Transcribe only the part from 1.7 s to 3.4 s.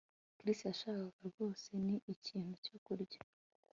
ni ikintu cyo kurya